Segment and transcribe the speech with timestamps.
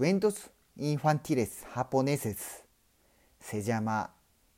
[0.00, 2.64] cuentos infantiles japoneses.
[3.38, 4.08] Se llama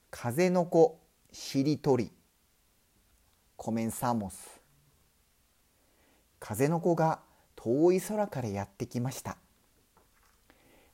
[0.09, 1.01] 風の子
[1.33, 2.13] しりとり
[3.59, 4.31] comenzamos.
[6.39, 7.19] 風の子が
[7.57, 9.37] 遠い空からやってきました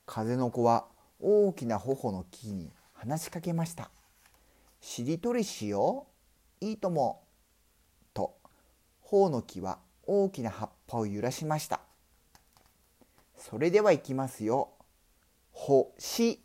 [0.07, 0.87] 風の子は
[1.19, 3.91] 大きな頬の木に話しかけました
[4.81, 6.07] しりとりしよ
[6.59, 7.21] ういいとも
[8.15, 8.35] と
[9.01, 9.77] 頬の木は
[10.07, 11.81] 大きな葉っぱを揺らしました
[13.49, 14.69] それでは行きますよ。
[15.51, 16.39] 星、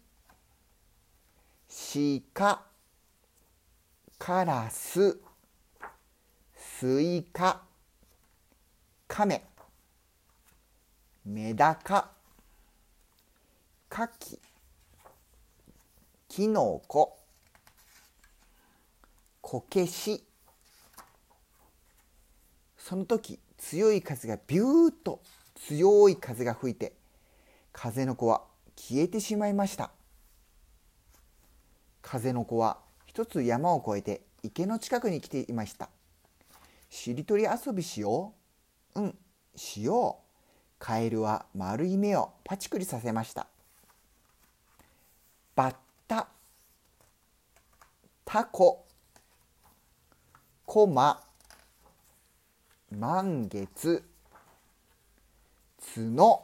[2.33, 2.63] 鹿、
[4.19, 5.21] カラス、
[6.57, 7.61] スイカ、
[9.07, 9.45] カメ、
[11.27, 12.11] メダカ、
[13.91, 14.41] カキ、
[16.27, 17.19] キノコ、
[19.43, 20.25] こけし。
[22.79, 25.21] その時強い風がビューッと
[25.55, 26.93] 強い風が吹いて
[27.73, 28.43] 風の子は
[28.77, 29.91] 消えてしまいました。
[32.03, 35.89] 風の子は一つ山を越えて池の近くに来ていました。
[36.91, 38.35] しりとり遊びしよ
[38.95, 39.01] う。
[39.01, 39.19] うん
[39.57, 40.25] しよう。
[40.79, 43.47] カエルは丸い目をパチクリさせました。
[45.57, 46.29] バッタ。
[48.25, 48.87] タコ。
[50.67, 51.23] コマ。
[52.91, 54.05] 満月。
[55.93, 56.41] 角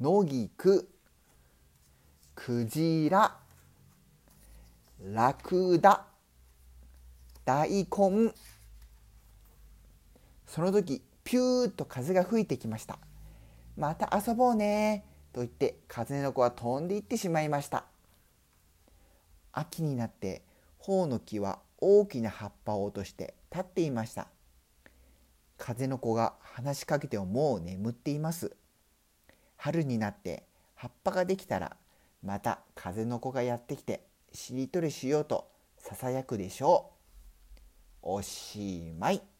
[0.00, 0.88] 野菊
[2.34, 3.36] クジラ
[5.00, 6.04] ラクダ
[7.44, 8.32] 大根。
[10.46, 12.98] その時ピューッと風が吹いてきました。
[13.76, 17.84] また遊ぼうねと言って風の子は飛んでいってしまいました。
[19.52, 20.42] 秋になって
[20.78, 24.26] 頬の木は大きな葉っぱを落として立っていました。
[25.64, 28.54] 風の子が話しかけてももう眠っています。
[29.56, 30.42] 春になって
[30.74, 31.78] 葉っぱができたら
[32.22, 35.48] また風の子がやってきてしりとりしようと
[35.78, 36.90] ささやくでしょ
[38.02, 38.16] う。
[38.16, 39.33] おしまい。